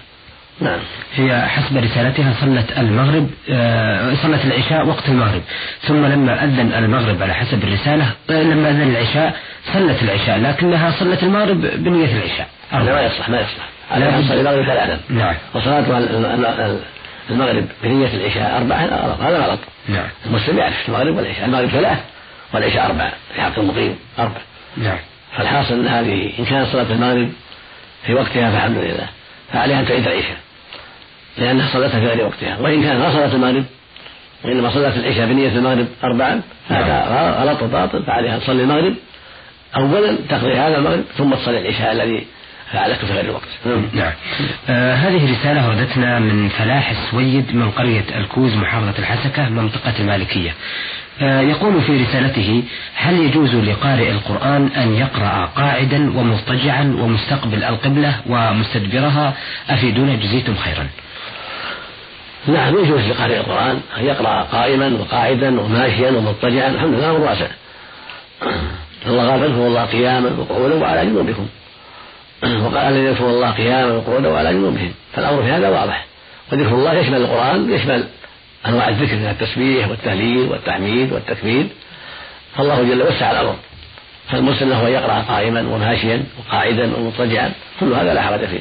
نعم. 0.60 0.78
هي 1.14 1.48
حسب 1.48 1.76
رسالتها 1.76 2.34
صلت 2.40 2.78
المغرب 2.78 3.30
آه 3.50 4.14
صلت 4.22 4.44
العشاء 4.44 4.86
وقت 4.86 5.08
المغرب. 5.08 5.42
ثم 5.82 6.06
لما 6.06 6.44
أذن 6.44 6.72
المغرب 6.72 7.22
على 7.22 7.34
حسب 7.34 7.64
الرسالة 7.64 8.10
آه 8.30 8.42
لما 8.42 8.70
أذن 8.70 8.90
العشاء 8.90 9.36
صلت 9.72 10.02
العشاء 10.02 10.38
لكنها 10.38 10.90
صلت 10.90 11.22
المغرب 11.22 11.60
بنية 11.60 12.16
العشاء. 12.16 12.48
لا 12.72 12.94
ما 12.94 13.02
يصلح 13.02 13.28
ما 13.28 13.40
يصلح. 13.40 13.68
على 13.90 14.08
أن 14.08 14.24
تصلي 14.24 14.40
المغرب 14.40 14.66
ثلاثا 14.66 15.00
نعم. 15.08 15.34
وصلاتها 15.54 15.98
المغرب 17.30 17.66
بنية 17.82 18.14
العشاء 18.14 18.56
أربعة 18.58 18.78
هذا 19.28 19.38
غلط. 19.38 19.60
نعم. 19.88 20.08
المسلم 20.26 20.58
يعرف 20.58 20.88
المغرب 20.88 21.16
والعشاء. 21.16 21.44
المغرب 21.44 21.68
ثلاث 21.68 21.98
والعشاء 22.54 22.86
أربعة. 22.86 23.12
في 23.34 23.40
حق 23.40 23.58
المقيم 23.58 23.96
أربع 24.18 24.40
نعم. 24.76 24.98
فالحاصل 25.36 25.74
أن 25.74 25.86
هذه 25.88 26.32
إن 26.38 26.44
كانت 26.44 26.68
صلاة 26.72 26.92
المغرب 26.92 27.32
في 28.06 28.14
وقتها 28.14 28.50
فالحمد 28.50 28.76
لله 28.76 29.08
فعليها 29.52 29.80
أن 29.80 29.86
تعيد 29.86 30.06
العشاء 30.06 30.36
لأنها 31.38 31.72
صلتها 31.72 32.00
في 32.00 32.06
غير 32.06 32.26
وقتها 32.26 32.58
وإن 32.58 32.82
كانت 32.82 33.00
ما 33.00 33.12
صلت 33.12 33.34
المغرب 33.34 33.64
وإنما 34.44 34.70
صلت 34.70 34.96
العشاء 34.96 35.26
بنية 35.26 35.48
المغرب 35.48 35.86
أربعا 36.04 36.42
هذا 36.68 36.86
نعم. 36.86 37.48
غلط 37.48 37.62
وباطل 37.62 38.04
فعليها 38.06 38.38
تصلي 38.38 38.62
المغرب 38.62 38.94
أولا 39.76 40.16
تقضي 40.28 40.52
هذا 40.52 40.76
المغرب 40.78 41.04
ثم 41.16 41.34
تصلي 41.34 41.58
العشاء 41.58 41.92
الذي 41.92 42.26
فعلته 42.72 43.06
في 43.06 43.12
غير 43.12 43.24
الوقت 43.24 43.48
نعم. 43.94 44.12
آه 44.68 44.94
هذه 44.94 45.32
رسالة 45.32 45.68
وردتنا 45.68 46.18
من 46.18 46.48
فلاح 46.48 46.90
السويد 46.90 47.54
من 47.56 47.70
قرية 47.70 48.04
الكوز 48.16 48.54
محافظة 48.54 48.94
الحسكة 48.98 49.48
منطقة 49.48 49.94
المالكية 49.98 50.54
يقول 51.20 51.82
في 51.82 52.02
رسالته 52.02 52.62
هل 52.94 53.18
يجوز 53.18 53.54
لقارئ 53.54 54.10
القرآن 54.10 54.66
أن 54.76 54.94
يقرأ 54.94 55.50
قاعدا 55.56 56.18
ومضطجعا 56.18 56.96
ومستقبل 57.00 57.64
القبلة 57.64 58.20
ومستدبرها؟ 58.26 59.34
أفيدونا 59.70 60.14
جزيتم 60.14 60.56
خيرا. 60.56 60.88
نعم 62.46 62.78
يجوز 62.78 63.00
لقارئ 63.00 63.36
القرآن 63.36 63.80
أن 63.98 64.04
يقرأ 64.04 64.42
قائما 64.42 64.98
وقاعدا 65.00 65.60
وماشيا 65.60 66.10
ومضطجعا. 66.10 66.68
الحمد 66.68 66.94
لله 66.94 67.12
واسع. 67.12 67.46
الله 69.06 69.38
فاذكروا 69.38 69.68
الله 69.68 69.84
قياما 69.84 70.30
وقعودا 70.38 70.74
وعلى 70.74 71.06
جنوبكم. 71.06 71.46
وقال 72.64 72.92
الذين 72.92 73.26
الله 73.26 73.50
قياما 73.50 73.92
وقعودا 73.92 74.28
وعلى 74.28 74.52
جنوبهم. 74.52 74.92
فالأمر 75.12 75.42
في 75.42 75.48
هذا 75.48 75.68
واضح. 75.68 76.06
وذكر 76.52 76.74
الله 76.74 76.92
يشمل 76.92 77.20
القرآن 77.20 77.72
يشمل 77.72 78.04
أنواع 78.66 78.88
الذكر 78.88 79.16
من 79.16 79.26
التسبيح 79.26 79.88
والتهليل 79.88 80.48
والتحميد 80.48 81.12
والتكبير 81.12 81.66
فالله 82.56 82.82
جل 82.82 83.02
وسع 83.02 83.30
الأمر 83.30 83.56
فالمسلم 84.30 84.70
له 84.70 84.86
أن 84.86 84.92
يقرأ 84.92 85.24
قائما 85.28 85.60
وماشيا 85.60 86.24
وقاعدا 86.38 86.96
ومضطجعا 86.96 87.52
كل 87.80 87.92
هذا 87.92 88.14
لا 88.14 88.22
حرج 88.22 88.44
فيه. 88.46 88.60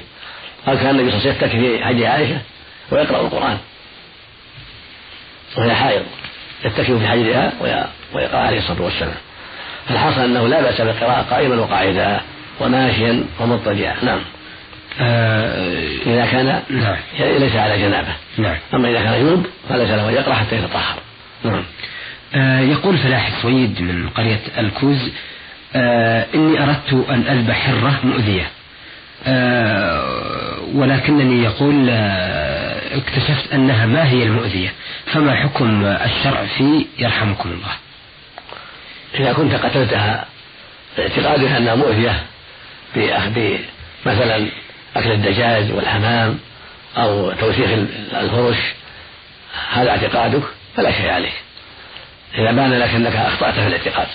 قال 0.68 0.78
كان 0.78 0.90
النبي 0.90 1.12
صلى 1.12 1.20
الله 1.20 1.30
عليه 1.30 1.38
وسلم 1.38 1.48
يتكي 1.48 1.78
في 1.78 1.86
حج 1.86 2.04
عائشة 2.04 2.38
ويقرأ 2.92 3.22
القرآن. 3.22 3.58
وهي 5.58 5.76
حائض 5.76 6.04
يتكئ 6.66 7.00
في 7.00 7.08
حجرها 7.08 7.54
ويقرأ 8.14 8.40
عليه 8.40 8.58
الصلاة 8.58 8.82
والسلام. 8.82 9.16
فالحاصل 9.88 10.22
أنه 10.22 10.48
لا 10.48 10.62
بأس 10.62 10.82
بالقراءة 10.82 11.22
قائما 11.22 11.56
وقاعدا 11.56 12.22
وماشيا 12.60 13.26
ومضطجعا. 13.40 13.96
نعم. 14.04 14.22
إذا 15.00 16.26
كان 16.26 16.62
نعم. 16.70 16.98
ليس 17.20 17.56
على 17.56 17.78
جنابه. 17.82 18.16
نعم. 18.38 18.58
أما 18.74 18.90
إذا 18.90 19.04
كان 19.04 19.20
جنوب 19.20 19.46
فليس 19.70 19.90
له 19.90 20.10
أن 20.10 20.14
يقرأ 20.14 20.34
حتى 20.34 20.56
يتطهر. 20.56 20.96
نعم. 21.44 21.64
آه 22.36 22.60
يقول 22.60 22.98
فلاح 22.98 23.28
السويد 23.28 23.82
من 23.82 24.10
قرية 24.10 24.40
الكوز 24.58 25.12
آه 25.76 26.26
إني 26.36 26.64
أردت 26.64 27.10
أن 27.10 27.22
أذبح 27.28 27.68
حرة 27.68 28.00
مؤذية. 28.04 28.48
آه 29.28 30.60
ولكنني 30.74 31.44
يقول 31.44 31.88
آه 31.90 32.98
اكتشفت 32.98 33.54
أنها 33.54 33.86
ما 33.86 34.10
هي 34.10 34.24
المؤذية 34.24 34.74
فما 35.06 35.36
حكم 35.36 35.86
الشرع 35.86 36.46
في 36.58 36.86
يرحمكم 37.00 37.50
الله؟ 37.50 37.72
إذا 39.20 39.34
كنت 39.34 39.54
قتلتها 39.54 40.26
باعتقادها 40.98 41.58
أنها 41.58 41.76
مؤذية 41.76 42.24
مثلا 44.06 44.48
أكل 44.96 45.12
الدجاج 45.12 45.72
والحمام 45.72 46.40
أو 46.98 47.32
توسيخ 47.32 47.70
الفرش 48.14 48.58
هذا 49.72 49.90
اعتقادك 49.90 50.44
فلا 50.76 50.92
شيء 50.92 51.10
عليك. 51.10 51.34
إذا 52.38 52.52
بان 52.52 52.74
لك 52.74 52.90
أنك 52.90 53.16
أخطأت 53.16 53.54
في 53.54 53.68
الاعتقاد 53.68 54.08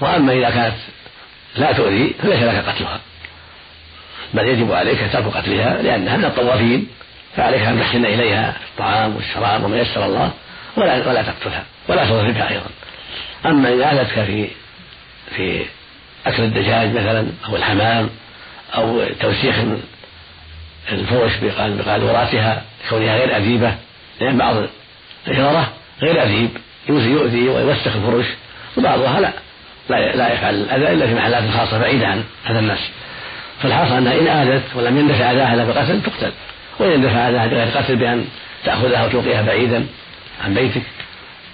وأما 0.00 0.32
إذا 0.32 0.50
كانت 0.50 0.76
لا 1.56 1.72
تؤذي 1.72 2.14
فليس 2.22 2.42
لك 2.42 2.64
قتلها. 2.68 3.00
بل 4.34 4.48
يجب 4.48 4.72
عليك 4.72 4.98
ترك 5.12 5.24
قتلها 5.24 5.82
لأنها 5.82 6.16
من 6.16 6.24
الطوافين 6.24 6.88
فعليك 7.36 7.62
أن 7.62 7.80
تحسن 7.80 8.04
إليها 8.04 8.56
الطعام 8.70 9.16
والشراب 9.16 9.64
وما 9.64 9.76
يسر 9.76 10.06
الله 10.06 10.30
ولا 10.76 11.08
ولا 11.08 11.22
تقتلها 11.22 11.64
ولا 11.88 12.04
تضربها 12.04 12.50
أيضا. 12.50 12.70
أما 13.46 13.74
إذا 13.74 13.92
أذتك 13.92 14.24
في 14.24 14.48
في 15.36 15.64
أكل 16.26 16.42
الدجاج 16.42 16.90
مثلا 16.90 17.26
أو 17.48 17.56
الحمام 17.56 18.10
أو 18.74 19.04
توسيخ 19.20 19.54
الفرش 20.92 21.32
بقاذوراتها 21.42 22.62
كونها 22.90 23.16
غير 23.16 23.36
أذيبة 23.36 23.74
لأن 24.20 24.38
بعض 24.38 24.56
الهررة 25.28 25.72
غير 26.02 26.22
أذيب 26.22 26.50
يؤذي 26.88 27.48
ويوسخ 27.48 27.96
الفرش 27.96 28.26
وبعضها 28.76 29.20
لا 29.20 29.32
لا, 29.88 30.16
لا 30.16 30.32
يفعل 30.34 30.54
الأذى 30.54 30.92
إلا 30.92 31.06
في 31.06 31.14
محلات 31.14 31.50
خاصة 31.50 31.78
بعيدة 31.78 32.06
عن 32.06 32.24
هذا 32.44 32.58
الناس. 32.58 32.78
فالحاصل 33.62 33.94
أنها 33.94 34.20
إن 34.20 34.26
آذت 34.26 34.62
ولم 34.74 34.98
يندفع 34.98 35.30
أذاها 35.30 35.54
إلا 35.54 35.64
بقتل 35.64 36.02
تقتل. 36.02 36.32
وإن 36.78 36.92
يندفع 36.92 37.28
أذاها 37.28 37.46
بغير 37.46 37.68
قتل 37.76 37.96
بأن 37.96 38.24
تأخذها 38.64 39.06
وتلقيها 39.06 39.42
بعيدا 39.42 39.86
عن 40.44 40.54
بيتك 40.54 40.82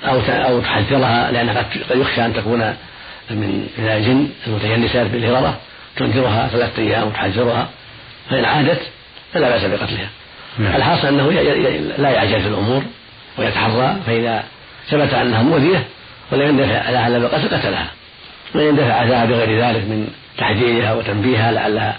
أو 0.05 0.21
أو 0.29 0.61
تحذرها 0.61 1.31
لأنها 1.31 1.63
قد 1.91 1.99
يخشى 1.99 2.25
أن 2.25 2.35
تكون 2.35 2.61
من 3.31 3.69
من 3.79 3.89
الجن 3.89 4.29
المتجنسات 4.47 5.07
بالهررة 5.07 5.59
تنذرها 5.99 6.49
ثلاثة 6.49 6.83
أيام 6.83 7.09
وتحذرها. 7.09 7.69
فإن 8.31 8.45
عادت 8.45 8.81
فلا 9.35 9.49
بأس 9.49 9.65
بقتلها. 9.65 10.09
نعم. 10.59 10.77
الحاصل 10.77 11.09
أنه 11.09 11.31
لا 11.99 12.11
يعجل 12.11 12.43
في 12.43 12.49
الأمور 12.49 12.83
ويتحرى 13.39 13.97
فإذا 14.07 14.45
ثبت 14.89 15.15
أنها 15.15 15.43
مؤذية 15.43 15.85
ولم 16.33 16.49
يندفع 16.49 16.91
أذاها 16.91 17.09
إلا 17.09 17.19
بقتل 17.19 17.57
قتلها. 17.57 17.87
وإن 18.55 18.67
يندفع 18.67 19.05
أذاها 19.05 19.25
بغير 19.25 19.65
ذلك 19.65 19.85
من 19.85 20.09
تحذيرها 20.39 20.95
وتنبيهها 20.95 21.53
لعلها 21.53 21.99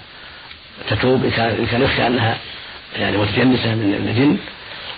تتوب 0.89 1.25
إن 1.25 1.32
كان 1.32 1.50
إن 1.50 1.65
كان 1.65 1.82
يخشى 1.82 2.08
أنها 2.08 2.38
يعني 3.00 3.18
متجنسة 3.18 3.75
من 3.75 4.08
الجن. 4.10 4.38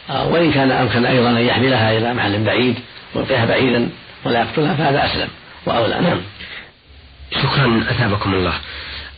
آه، 0.10 0.28
وإن 0.28 0.52
كان 0.52 0.72
أمكن 0.72 1.06
أيضا 1.06 1.30
أن 1.30 1.38
يحملها 1.38 1.98
إلى 1.98 2.14
محل 2.14 2.44
بعيد 2.44 2.76
ويلقيها 3.16 3.46
بعيدا 3.46 3.90
ولا 4.26 4.40
يقتلها 4.40 4.74
فهذا 4.74 5.06
أسلم 5.06 5.28
وأولى. 5.66 6.02
نعم. 6.02 6.22
شكرا 7.32 7.84
أثابكم 7.90 8.34
الله. 8.34 8.54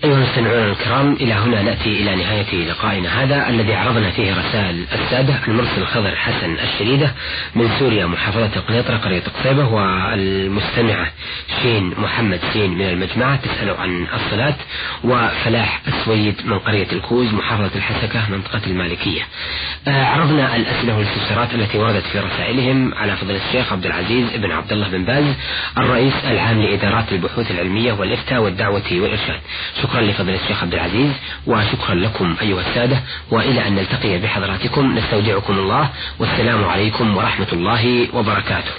أيها 0.04 0.16
المستمعون 0.18 0.70
الكرام 0.72 1.14
إلى 1.14 1.34
هنا 1.34 1.62
نأتي 1.62 1.90
إلى 2.02 2.16
نهاية 2.16 2.70
لقائنا 2.70 3.24
هذا 3.24 3.50
الذي 3.50 3.74
عرضنا 3.74 4.12
فيه 4.12 4.32
رسائل 4.40 4.86
السادة 4.94 5.36
المرسل 5.48 5.86
خضر 5.86 6.16
حسن 6.16 6.58
الشريدة 6.64 7.12
من 7.56 7.70
سوريا 7.80 8.06
محافظة 8.06 8.60
قنيطرة 8.60 8.98
قرية 8.98 9.24
قصيبة 9.40 9.68
والمستمعة 9.68 11.12
شين 11.62 11.94
محمد 11.98 12.40
شين 12.54 12.70
من 12.70 12.90
المجمعة 12.90 13.36
تسأل 13.36 13.70
عن 13.70 14.08
الصلاة 14.14 14.56
وفلاح 15.04 15.82
السويد 15.88 16.36
من 16.46 16.60
قرية 16.60 16.92
الكوز 16.92 17.34
محافظة 17.34 17.72
الحسكة 17.76 18.30
منطقة 18.30 18.62
المالكية. 18.68 19.22
آه، 19.88 20.06
عرضنا 20.06 20.56
الأسئلة 20.56 20.98
والاستفسارات 20.98 21.54
التي 21.54 21.78
وردت 21.78 22.04
في 22.12 22.20
رسائلهم 22.20 22.94
على 22.94 23.16
فضل 23.16 23.36
الشيخ 23.36 23.74
عبد 23.74 23.86
العزيز 23.86 24.36
بن 24.36 24.52
عبد 24.52 24.72
الله 24.72 24.90
بن 24.90 25.06
باز 25.06 25.26
الرئيس 25.78 26.14
العام 26.26 26.62
لإدارات 26.62 27.12
البحوث 27.12 27.52
العلمية 27.52 27.94
والإفتاء 27.94 28.42
والدعوة 28.42 28.84
والإرشاد. 28.92 29.40
شكرا. 29.82 29.93
لفضل 30.02 30.30
الشيخ 30.30 30.64
عبد 30.64 30.74
العزيز 30.74 31.12
وشكرا 31.48 31.96
لكم 31.96 32.36
أيها 32.42 32.62
السادة 32.62 33.02
وإلى 33.32 33.68
أن 33.68 33.76
نلتقي 33.76 34.18
بحضراتكم 34.18 34.98
نستودعكم 34.98 35.54
الله 35.54 35.90
والسلام 36.20 36.66
عليكم 36.66 37.18
ورحمة 37.18 37.48
الله 37.54 38.08
وبركاته. 38.14 38.72